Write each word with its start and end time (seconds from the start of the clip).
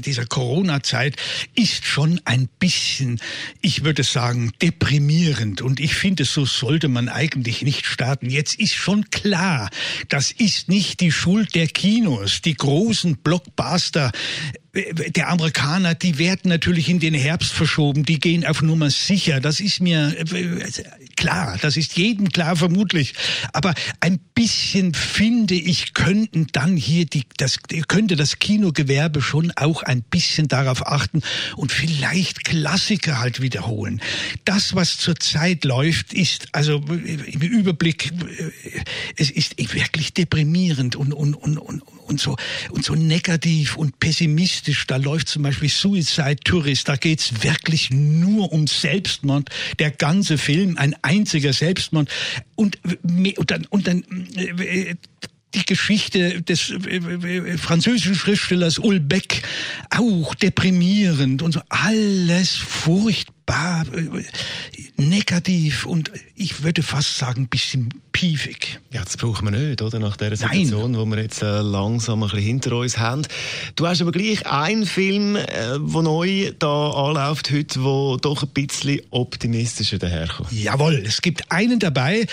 dieser 0.01 0.25
Corona-Zeit 0.25 1.15
ist 1.55 1.85
schon 1.85 2.21
ein 2.25 2.49
bisschen, 2.59 3.19
ich 3.61 3.83
würde 3.83 4.03
sagen, 4.03 4.51
deprimierend 4.61 5.61
und 5.61 5.79
ich 5.79 5.95
finde, 5.95 6.25
so 6.25 6.45
sollte 6.45 6.88
man 6.89 7.09
eigentlich 7.09 7.61
nicht 7.61 7.85
starten. 7.85 8.29
Jetzt 8.29 8.55
ist 8.55 8.73
schon 8.73 9.09
klar, 9.09 9.69
das 10.07 10.31
ist 10.31 10.69
nicht 10.69 10.99
die 10.99 11.11
Schuld 11.11 11.55
der 11.55 11.67
Kinos. 11.67 12.41
Die 12.41 12.55
großen 12.55 13.17
Blockbuster 13.17 14.11
der 14.73 15.29
Amerikaner, 15.29 15.95
die 15.95 16.19
werden 16.19 16.49
natürlich 16.49 16.89
in 16.89 16.99
den 16.99 17.15
Herbst 17.15 17.51
verschoben, 17.51 18.05
die 18.05 18.19
gehen 18.19 18.45
auf 18.45 18.61
Nummer 18.61 18.91
sicher. 18.91 19.39
Das 19.39 19.59
ist 19.59 19.81
mir 19.81 20.15
äh, 20.31 20.69
klar, 21.15 21.57
das 21.59 21.75
ist 21.75 21.97
jedem 21.97 22.29
klar 22.29 22.55
vermutlich. 22.55 23.15
Aber 23.51 23.73
ein 23.99 24.19
bisschen 24.35 24.93
finde 24.93 25.55
ich, 25.55 25.95
könnten 25.95 26.47
dann 26.51 26.77
hier 26.77 27.05
die, 27.05 27.23
das, 27.37 27.57
könnte 27.87 28.15
das 28.15 28.37
Kinogewerbe 28.37 29.21
schon 29.21 29.51
auch 29.55 29.81
ein 29.81 30.03
bisschen 30.03 30.47
darauf 30.47 30.85
achten 30.85 31.23
und 31.55 31.71
vielleicht 31.71 32.43
Klassiker 32.43 33.19
halt 33.19 33.41
wiederholen. 33.41 34.01
Das, 34.45 34.75
was 34.75 34.97
zurzeit 34.97 35.65
läuft, 35.65 36.13
ist 36.13 36.49
also 36.51 36.75
im 36.75 37.41
Überblick, 37.41 38.11
äh, 38.11 38.51
es 39.17 39.31
ist 39.31 39.57
wirklich 39.73 40.13
deprimierend 40.13 40.95
und, 40.95 41.11
und, 41.11 41.33
und, 41.33 41.57
und, 41.57 41.81
und 41.81 42.19
so, 42.19 42.37
und 42.69 42.85
so 42.85 42.93
negativ 42.93 43.75
und 43.75 43.99
pessimistisch. 43.99 44.58
Da 44.87 44.97
läuft 44.97 45.29
zum 45.29 45.43
Beispiel 45.43 45.69
Suicide 45.69 46.37
Tourist, 46.43 46.87
da 46.87 46.95
geht's 46.95 47.43
wirklich 47.43 47.89
nur 47.91 48.51
um 48.51 48.67
Selbstmord. 48.67 49.49
Der 49.79 49.91
ganze 49.91 50.37
Film, 50.37 50.77
ein 50.77 50.95
einziger 51.01 51.53
Selbstmord. 51.53 52.09
Und, 52.55 52.79
und 53.37 53.51
dann, 53.51 53.65
und 53.69 53.87
dann 53.87 54.03
äh, 54.35 54.95
die 55.53 55.65
Geschichte 55.65 56.41
des 56.41 56.69
äh, 56.69 56.97
äh, 56.97 57.57
französischen 57.57 58.15
Schriftstellers 58.15 58.77
Ulbeck 58.77 59.41
auch 59.89 60.35
deprimierend 60.35 61.41
und 61.41 61.53
so 61.53 61.61
alles 61.69 62.55
furchtbar 62.55 63.38
negativ 64.97 65.85
und 65.85 66.11
ich 66.35 66.63
würde 66.63 66.83
fast 66.83 67.17
sagen 67.17 67.43
ein 67.43 67.47
bisschen 67.47 67.89
piefig. 68.11 68.79
Ja, 68.91 69.03
das 69.03 69.17
brauchen 69.17 69.45
wir 69.45 69.57
nicht, 69.57 69.81
oder? 69.81 69.99
Nach 69.99 70.17
der 70.17 70.35
Situation, 70.35 70.91
Nein. 70.91 71.01
wo 71.01 71.05
wir 71.05 71.21
jetzt 71.21 71.41
äh, 71.41 71.61
langsam 71.61 72.23
ein 72.23 72.29
bisschen 72.29 72.45
hinter 72.45 72.75
uns 72.75 72.97
haben. 72.97 73.21
Du 73.75 73.87
hast 73.87 74.01
aber 74.01 74.11
gleich 74.11 74.45
einen 74.45 74.85
Film, 74.85 75.35
äh, 75.35 75.45
der 75.47 76.01
neu 76.01 76.51
da 76.59 76.89
anläuft 76.91 77.51
heute, 77.51 77.83
wo 77.83 78.17
doch 78.17 78.43
ein 78.43 78.49
bisschen 78.49 79.01
optimistischer 79.11 79.99
daherkommt. 79.99 80.51
Jawohl, 80.51 81.03
es 81.05 81.21
gibt 81.21 81.51
einen 81.51 81.79
dabei, 81.79 82.27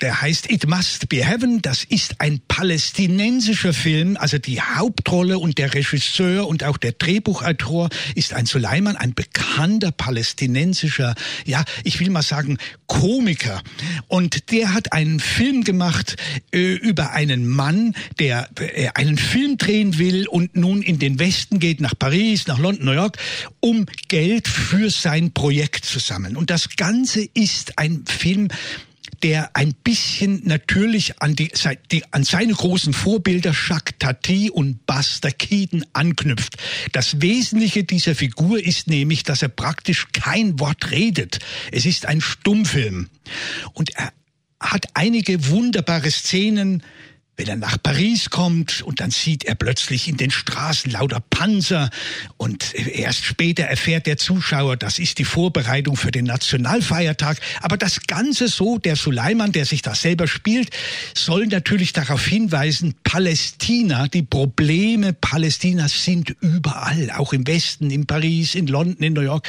der 0.00 0.20
heißt 0.20 0.50
It 0.50 0.68
Must 0.68 1.08
Be 1.08 1.24
Heaven. 1.24 1.62
Das 1.62 1.84
ist 1.84 2.20
ein 2.20 2.40
palästinensischer 2.46 3.72
Film. 3.72 4.16
Also 4.18 4.38
die 4.38 4.60
Hauptrolle 4.60 5.38
und 5.38 5.58
der 5.58 5.72
Regisseur 5.72 6.46
und 6.46 6.64
auch 6.64 6.76
der 6.76 6.92
Drehbuchautor 6.92 7.88
ist 8.14 8.34
ein 8.34 8.46
Suleiman, 8.46 8.96
ein 8.96 9.14
bekannter 9.14 9.90
palästinensischer, 10.60 11.14
ja, 11.46 11.64
ich 11.84 12.00
will 12.00 12.10
mal 12.10 12.22
sagen, 12.22 12.58
Komiker. 12.86 13.62
Und 14.08 14.50
der 14.50 14.74
hat 14.74 14.92
einen 14.92 15.20
Film 15.20 15.64
gemacht 15.64 16.16
äh, 16.52 16.74
über 16.74 17.12
einen 17.12 17.48
Mann, 17.48 17.94
der 18.18 18.48
äh, 18.58 18.88
einen 18.94 19.16
Film 19.16 19.56
drehen 19.56 19.98
will 19.98 20.28
und 20.28 20.56
nun 20.56 20.82
in 20.82 20.98
den 20.98 21.18
Westen 21.18 21.58
geht, 21.58 21.80
nach 21.80 21.94
Paris, 21.98 22.46
nach 22.46 22.58
London, 22.58 22.86
New 22.86 22.92
York, 22.92 23.16
um 23.60 23.86
Geld 24.08 24.48
für 24.48 24.90
sein 24.90 25.32
Projekt 25.32 25.84
zu 25.84 25.98
sammeln. 25.98 26.36
Und 26.36 26.50
das 26.50 26.76
Ganze 26.76 27.26
ist 27.34 27.78
ein 27.78 28.04
Film, 28.06 28.48
der 29.22 29.50
ein 29.54 29.74
bisschen 29.74 30.42
natürlich 30.44 31.20
an, 31.20 31.36
die, 31.36 31.52
an 32.10 32.24
seine 32.24 32.52
großen 32.52 32.92
Vorbilder 32.92 33.52
Jacques 33.52 33.94
Tati 33.98 34.50
und 34.50 34.86
Buster 34.86 35.30
Keaton 35.30 35.84
anknüpft. 35.92 36.56
Das 36.92 37.20
Wesentliche 37.20 37.84
dieser 37.84 38.14
Figur 38.14 38.62
ist 38.62 38.88
nämlich, 38.88 39.22
dass 39.22 39.42
er 39.42 39.48
praktisch 39.48 40.08
kein 40.12 40.58
Wort 40.60 40.90
redet. 40.90 41.38
Es 41.72 41.86
ist 41.86 42.06
ein 42.06 42.20
Stummfilm. 42.20 43.08
Und 43.74 43.90
er 43.96 44.12
hat 44.60 44.86
einige 44.94 45.48
wunderbare 45.48 46.10
Szenen, 46.10 46.82
wenn 47.40 47.48
er 47.48 47.56
nach 47.56 47.82
Paris 47.82 48.28
kommt 48.28 48.82
und 48.82 49.00
dann 49.00 49.10
sieht 49.10 49.44
er 49.44 49.54
plötzlich 49.54 50.08
in 50.08 50.18
den 50.18 50.30
Straßen 50.30 50.92
lauter 50.92 51.20
Panzer 51.20 51.88
und 52.36 52.74
erst 52.74 53.24
später 53.24 53.62
erfährt 53.62 54.04
der 54.04 54.18
Zuschauer, 54.18 54.76
das 54.76 54.98
ist 54.98 55.16
die 55.16 55.24
Vorbereitung 55.24 55.96
für 55.96 56.10
den 56.10 56.26
Nationalfeiertag. 56.26 57.38
Aber 57.62 57.78
das 57.78 58.02
Ganze 58.06 58.48
so, 58.48 58.76
der 58.76 58.94
Suleiman, 58.94 59.52
der 59.52 59.64
sich 59.64 59.80
da 59.80 59.94
selber 59.94 60.28
spielt, 60.28 60.68
soll 61.14 61.46
natürlich 61.46 61.94
darauf 61.94 62.26
hinweisen, 62.26 62.94
Palästina, 63.04 64.06
die 64.08 64.22
Probleme 64.22 65.14
Palästinas 65.14 66.04
sind 66.04 66.36
überall, 66.42 67.10
auch 67.16 67.32
im 67.32 67.46
Westen, 67.46 67.90
in 67.90 68.04
Paris, 68.04 68.54
in 68.54 68.66
London, 68.66 69.02
in 69.02 69.14
New 69.14 69.22
York. 69.22 69.48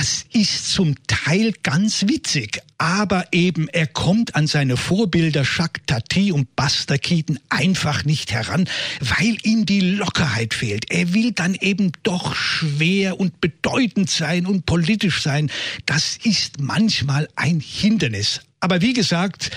Das 0.00 0.24
ist 0.32 0.72
zum 0.72 0.94
Teil 1.08 1.52
ganz 1.62 2.08
witzig, 2.08 2.62
aber 2.78 3.26
eben 3.32 3.68
er 3.68 3.86
kommt 3.86 4.34
an 4.34 4.46
seine 4.46 4.78
Vorbilder 4.78 5.42
Jacques 5.42 5.82
Tati 5.84 6.32
und 6.32 6.56
Buster 6.56 6.96
Keaton 6.96 7.38
einfach 7.50 8.06
nicht 8.06 8.32
heran, 8.32 8.66
weil 9.00 9.36
ihm 9.42 9.66
die 9.66 9.82
Lockerheit 9.82 10.54
fehlt. 10.54 10.90
Er 10.90 11.12
will 11.12 11.32
dann 11.32 11.54
eben 11.54 11.92
doch 12.02 12.34
schwer 12.34 13.20
und 13.20 13.42
bedeutend 13.42 14.08
sein 14.08 14.46
und 14.46 14.64
politisch 14.64 15.20
sein. 15.20 15.50
Das 15.84 16.16
ist 16.22 16.60
manchmal 16.60 17.28
ein 17.36 17.60
Hindernis. 17.60 18.40
Aber 18.60 18.80
wie 18.80 18.94
gesagt, 18.94 19.50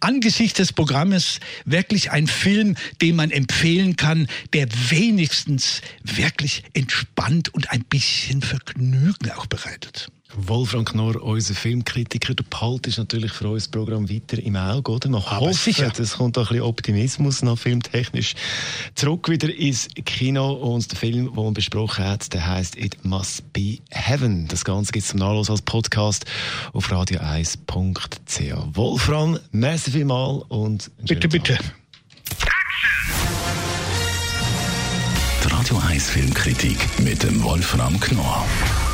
angesichts 0.00 0.58
des 0.58 0.72
Programmes 0.72 1.40
wirklich 1.64 2.10
ein 2.10 2.26
Film, 2.26 2.76
den 3.00 3.16
man 3.16 3.30
empfehlen 3.30 3.96
kann, 3.96 4.26
der 4.52 4.68
wenigstens 4.90 5.82
wirklich 6.02 6.64
entspannt 6.72 7.52
und 7.54 7.70
ein 7.70 7.84
bisschen 7.84 8.42
Vergnügen 8.42 9.30
auch 9.32 9.46
bereitet. 9.46 10.10
Wolfram 10.36 10.84
Knorr, 10.84 11.22
unser 11.22 11.54
Filmkritiker, 11.54 12.34
du 12.34 12.44
behaltest 12.44 12.98
natürlich 12.98 13.32
für 13.32 13.48
unser 13.48 13.70
Programm 13.70 14.08
weiter 14.08 14.38
im 14.42 14.56
Auge, 14.56 14.92
oder? 14.92 15.08
Man 15.08 15.22
Aber 15.24 15.52
sicher. 15.52 15.92
es 15.98 16.12
kommt 16.16 16.38
auch 16.38 16.42
ein 16.42 16.48
bisschen 16.48 16.62
Optimismus 16.62 17.42
noch 17.42 17.58
filmtechnisch 17.58 18.34
zurück 18.94 19.28
wieder 19.28 19.52
ins 19.52 19.88
Kino 20.04 20.52
und 20.52 20.90
der 20.90 20.98
Film, 20.98 21.26
den 21.26 21.34
man 21.44 21.54
besprochen 21.54 22.04
hat, 22.04 22.32
der 22.32 22.46
heißt 22.46 22.76
It 22.76 23.04
Must 23.04 23.52
Be 23.52 23.78
Heaven. 23.90 24.46
Das 24.48 24.64
Ganze 24.64 24.92
gibt 24.92 25.04
es 25.04 25.10
zum 25.10 25.18
Nachlass 25.20 25.50
als 25.50 25.62
Podcast 25.62 26.24
auf 26.72 26.90
radio1.ch. 26.92 28.76
Wolfram, 28.76 29.38
merci 29.52 29.90
vielmal 29.90 30.42
und 30.48 30.90
Bitte, 31.06 31.28
bitte. 31.28 31.58
Die 35.44 35.48
Radio 35.48 35.78
1 35.78 36.10
Filmkritik 36.10 36.78
mit 37.00 37.22
dem 37.22 37.42
Wolfram 37.42 37.98
Knorr 37.98 38.46